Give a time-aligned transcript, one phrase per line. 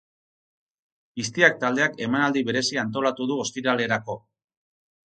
[1.19, 4.23] Piztiak taldeak emanaldi berezia antolatu du ostiralerako.